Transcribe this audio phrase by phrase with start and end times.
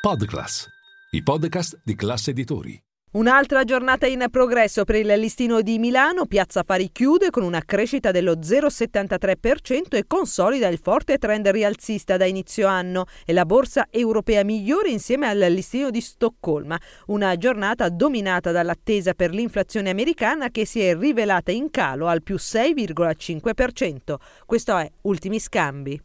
[0.00, 0.66] Podclass,
[1.10, 2.82] i podcast di classe editori.
[3.12, 8.10] Un'altra giornata in progresso per il listino di Milano, Piazza Fari chiude con una crescita
[8.10, 14.42] dello 0,73% e consolida il forte trend rialzista da inizio anno e la borsa europea
[14.42, 16.80] migliore insieme al listino di Stoccolma.
[17.08, 22.36] Una giornata dominata dall'attesa per l'inflazione americana che si è rivelata in calo al più
[22.36, 24.14] 6,5%.
[24.46, 26.00] Questo è Ultimi Scambi.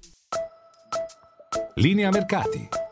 [1.76, 2.84] Linea mercati.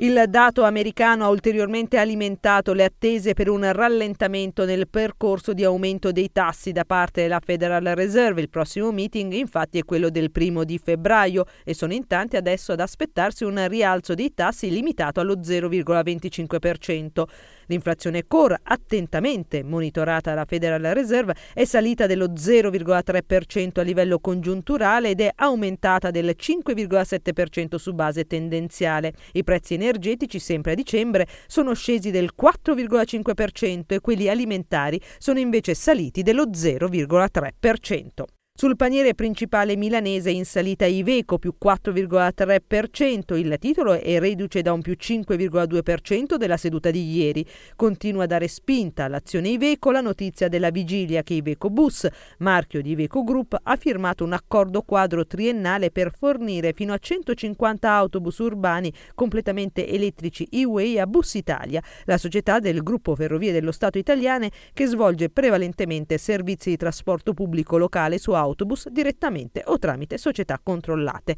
[0.00, 6.12] Il dato americano ha ulteriormente alimentato le attese per un rallentamento nel percorso di aumento
[6.12, 8.40] dei tassi da parte della Federal Reserve.
[8.40, 12.70] Il prossimo meeting infatti è quello del primo di febbraio e sono in tanti adesso
[12.70, 17.24] ad aspettarsi un rialzo dei tassi limitato allo 0,25%.
[17.66, 25.20] L'inflazione core, attentamente monitorata dalla Federal Reserve, è salita dello 0,3% a livello congiunturale ed
[25.20, 29.12] è aumentata del 5,7% su base tendenziale.
[29.32, 35.74] I prezzi energetici, sempre a dicembre, sono scesi del 4,5% e quelli alimentari sono invece
[35.74, 38.37] saliti dello 0,3%.
[38.60, 44.82] Sul paniere principale milanese in salita Iveco più 4,3%, il titolo è reduce da un
[44.82, 47.46] più 5,2% della seduta di ieri.
[47.76, 52.90] Continua a dare spinta all'azione Iveco la notizia della vigilia che Iveco Bus, marchio di
[52.90, 58.92] Iveco Group, ha firmato un accordo quadro triennale per fornire fino a 150 autobus urbani
[59.14, 64.86] completamente elettrici E-Way a Bus Italia, la società del gruppo Ferrovie dello Stato italiane che
[64.86, 71.36] svolge prevalentemente servizi di trasporto pubblico locale su autobus autobus direttamente o tramite società controllate.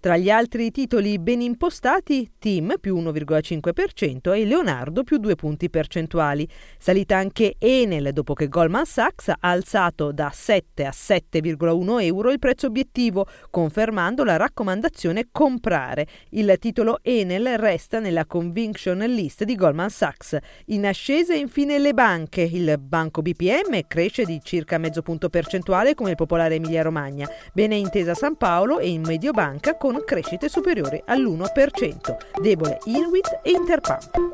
[0.00, 6.48] Tra gli altri titoli ben impostati, Team più 1,5% e Leonardo più 2 punti percentuali.
[6.78, 12.38] Salita anche Enel dopo che Goldman Sachs ha alzato da 7 a 7,1 euro il
[12.38, 16.06] prezzo obiettivo, confermando la raccomandazione comprare.
[16.30, 20.38] Il titolo Enel resta nella conviction list di Goldman Sachs.
[20.68, 22.40] In ascesa infine le banche.
[22.40, 27.28] Il banco BPM cresce di circa mezzo punto percentuale come il popolare Emilia Romagna.
[27.52, 33.50] Bene intesa San Paolo e in Mediobanca con con crescite superiori all'1%, debole Inuit e
[33.50, 34.29] Interpump.